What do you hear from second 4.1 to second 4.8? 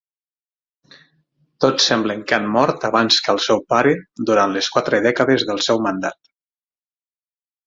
durant les